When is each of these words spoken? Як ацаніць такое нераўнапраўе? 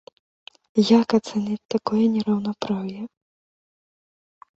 Як 0.99 1.07
ацаніць 1.19 1.69
такое 1.73 1.99
нераўнапраўе? 2.13 3.01